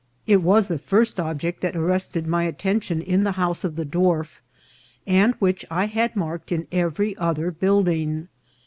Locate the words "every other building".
6.71-8.27